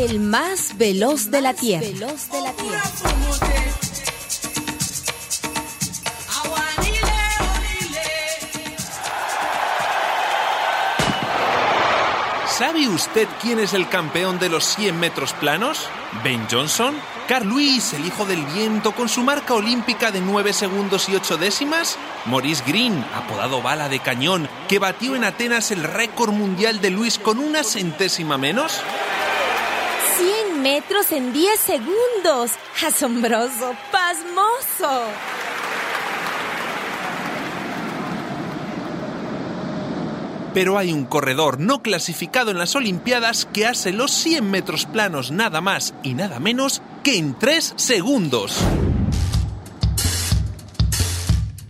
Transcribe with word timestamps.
el 0.00 0.18
más 0.18 0.78
veloz 0.78 1.30
de 1.30 1.42
la 1.42 1.52
Tierra. 1.52 1.86
¿Sabe 12.46 12.88
usted 12.88 13.28
quién 13.42 13.58
es 13.58 13.74
el 13.74 13.88
campeón 13.90 14.38
de 14.38 14.48
los 14.48 14.64
100 14.64 14.98
metros 14.98 15.34
planos? 15.34 15.86
¿Ben 16.24 16.46
Johnson? 16.50 16.94
¿Carl 17.28 17.48
Lewis, 17.48 17.92
el 17.92 18.06
hijo 18.06 18.24
del 18.24 18.44
viento, 18.46 18.92
con 18.92 19.08
su 19.08 19.22
marca 19.22 19.52
olímpica 19.52 20.10
de 20.10 20.20
9 20.20 20.54
segundos 20.54 21.10
y 21.10 21.14
8 21.14 21.36
décimas? 21.36 21.98
¿Maurice 22.24 22.64
Green, 22.66 23.04
apodado 23.14 23.60
bala 23.60 23.90
de 23.90 24.00
cañón, 24.00 24.48
que 24.66 24.78
batió 24.78 25.14
en 25.14 25.24
Atenas 25.24 25.70
el 25.70 25.84
récord 25.84 26.32
mundial 26.32 26.80
de 26.80 26.90
Luis 26.90 27.18
con 27.18 27.38
una 27.38 27.64
centésima 27.64 28.38
menos? 28.38 28.80
100 30.20 30.60
metros 30.60 31.12
en 31.12 31.32
10 31.32 31.58
segundos. 31.58 32.50
Asombroso, 32.86 33.74
pasmoso. 33.90 35.02
Pero 40.52 40.76
hay 40.76 40.92
un 40.92 41.06
corredor 41.06 41.58
no 41.58 41.80
clasificado 41.80 42.50
en 42.50 42.58
las 42.58 42.76
Olimpiadas 42.76 43.46
que 43.46 43.66
hace 43.66 43.94
los 43.94 44.10
100 44.10 44.50
metros 44.50 44.84
planos 44.84 45.30
nada 45.30 45.62
más 45.62 45.94
y 46.02 46.12
nada 46.12 46.38
menos 46.38 46.82
que 47.02 47.16
en 47.16 47.38
3 47.38 47.72
segundos. 47.76 48.58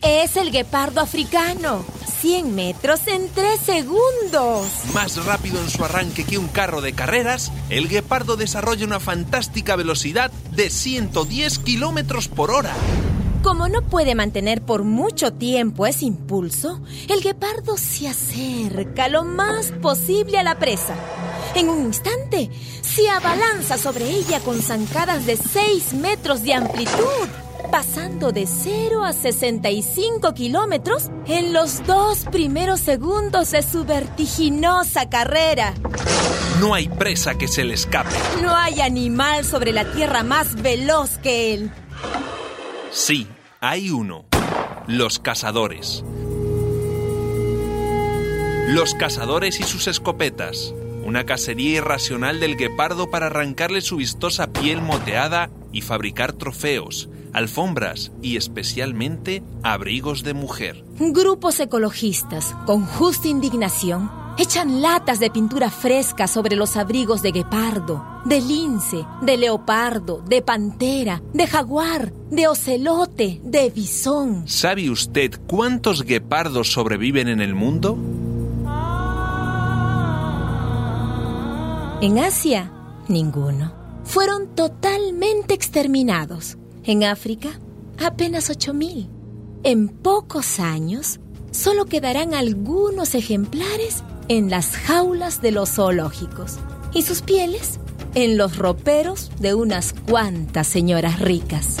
Es 0.00 0.38
el 0.38 0.50
guepardo 0.50 1.02
africano. 1.02 1.97
100 2.20 2.54
metros 2.54 3.06
en 3.06 3.28
3 3.28 3.60
segundos. 3.60 4.66
Más 4.92 5.24
rápido 5.24 5.60
en 5.60 5.70
su 5.70 5.84
arranque 5.84 6.24
que 6.24 6.38
un 6.38 6.48
carro 6.48 6.80
de 6.80 6.92
carreras, 6.92 7.52
el 7.70 7.88
guepardo 7.88 8.36
desarrolla 8.36 8.84
una 8.86 8.98
fantástica 8.98 9.76
velocidad 9.76 10.30
de 10.50 10.70
110 10.70 11.58
kilómetros 11.60 12.28
por 12.28 12.50
hora. 12.50 12.74
Como 13.42 13.68
no 13.68 13.82
puede 13.82 14.16
mantener 14.16 14.62
por 14.62 14.82
mucho 14.82 15.32
tiempo 15.32 15.86
ese 15.86 16.06
impulso, 16.06 16.80
el 17.08 17.20
guepardo 17.22 17.76
se 17.76 18.08
acerca 18.08 19.08
lo 19.08 19.24
más 19.24 19.70
posible 19.80 20.38
a 20.38 20.42
la 20.42 20.58
presa. 20.58 20.94
En 21.54 21.68
un 21.68 21.86
instante, 21.86 22.50
se 22.82 23.08
abalanza 23.08 23.78
sobre 23.78 24.10
ella 24.10 24.40
con 24.40 24.60
zancadas 24.60 25.24
de 25.24 25.36
6 25.36 25.94
metros 25.94 26.42
de 26.42 26.54
amplitud, 26.54 27.28
pasando 27.70 28.32
de 28.32 28.46
0 28.46 29.04
a 29.04 29.12
65 29.12 30.34
kilómetros 30.34 31.10
en 31.26 31.52
los 31.52 31.86
dos 31.86 32.24
primeros 32.30 32.80
segundos 32.80 33.50
de 33.50 33.62
su 33.62 33.84
vertiginosa 33.84 35.08
carrera. 35.08 35.74
No 36.60 36.74
hay 36.74 36.88
presa 36.88 37.36
que 37.36 37.48
se 37.48 37.64
le 37.64 37.74
escape. 37.74 38.10
No 38.42 38.56
hay 38.56 38.80
animal 38.80 39.44
sobre 39.44 39.72
la 39.72 39.84
tierra 39.92 40.22
más 40.22 40.60
veloz 40.60 41.18
que 41.18 41.54
él. 41.54 41.70
Sí, 42.90 43.28
hay 43.60 43.90
uno. 43.90 44.24
Los 44.86 45.18
cazadores. 45.18 46.04
Los 48.68 48.94
cazadores 48.94 49.60
y 49.60 49.62
sus 49.62 49.86
escopetas. 49.86 50.74
Una 51.04 51.24
cacería 51.24 51.76
irracional 51.78 52.40
del 52.40 52.56
guepardo 52.56 53.10
para 53.10 53.26
arrancarle 53.26 53.80
su 53.80 53.96
vistosa 53.96 54.48
piel 54.48 54.82
moteada 54.82 55.50
y 55.72 55.82
fabricar 55.82 56.32
trofeos, 56.32 57.08
alfombras 57.32 58.12
y 58.22 58.36
especialmente 58.36 59.42
abrigos 59.62 60.22
de 60.22 60.34
mujer. 60.34 60.84
Grupos 60.98 61.60
ecologistas, 61.60 62.54
con 62.66 62.84
justa 62.84 63.28
indignación, 63.28 64.10
echan 64.38 64.80
latas 64.80 65.18
de 65.18 65.30
pintura 65.30 65.70
fresca 65.70 66.28
sobre 66.28 66.56
los 66.56 66.76
abrigos 66.76 67.22
de 67.22 67.32
guepardo, 67.32 68.04
de 68.24 68.40
lince, 68.40 69.04
de 69.22 69.36
leopardo, 69.36 70.22
de 70.26 70.42
pantera, 70.42 71.22
de 71.32 71.46
jaguar, 71.46 72.12
de 72.30 72.48
ocelote, 72.48 73.40
de 73.42 73.70
bisón. 73.70 74.46
¿Sabe 74.46 74.90
usted 74.90 75.40
cuántos 75.46 76.04
guepardos 76.04 76.72
sobreviven 76.72 77.28
en 77.28 77.40
el 77.40 77.54
mundo? 77.54 77.98
En 82.00 82.18
Asia, 82.18 82.70
ninguno. 83.08 83.77
Fueron 84.08 84.54
totalmente 84.54 85.52
exterminados. 85.52 86.56
En 86.82 87.04
África, 87.04 87.50
apenas 88.02 88.48
8.000. 88.48 89.06
En 89.64 89.88
pocos 89.88 90.60
años, 90.60 91.20
solo 91.50 91.84
quedarán 91.84 92.32
algunos 92.32 93.14
ejemplares 93.14 94.02
en 94.28 94.48
las 94.48 94.78
jaulas 94.78 95.42
de 95.42 95.52
los 95.52 95.74
zoológicos 95.74 96.56
y 96.94 97.02
sus 97.02 97.20
pieles 97.20 97.80
en 98.14 98.38
los 98.38 98.56
roperos 98.56 99.30
de 99.40 99.52
unas 99.52 99.92
cuantas 99.92 100.66
señoras 100.66 101.20
ricas. 101.20 101.76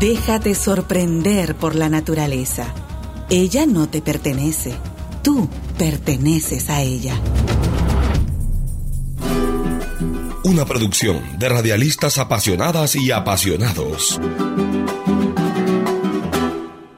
Déjate 0.00 0.56
sorprender 0.56 1.54
por 1.54 1.76
la 1.76 1.88
naturaleza. 1.88 2.74
Ella 3.32 3.64
no 3.64 3.88
te 3.88 4.02
pertenece, 4.02 4.74
tú 5.22 5.48
perteneces 5.78 6.68
a 6.68 6.82
ella. 6.82 7.14
Una 10.42 10.64
producción 10.64 11.38
de 11.38 11.48
radialistas 11.48 12.18
apasionadas 12.18 12.96
y 12.96 13.12
apasionados. 13.12 14.20